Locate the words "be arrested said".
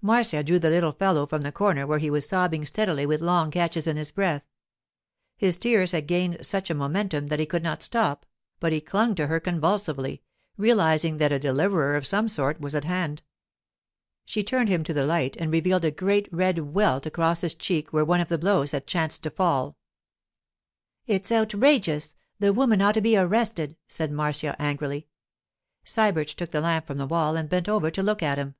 23.00-24.10